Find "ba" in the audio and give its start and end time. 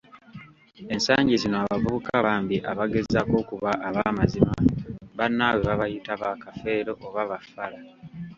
6.21-6.29, 7.29-7.37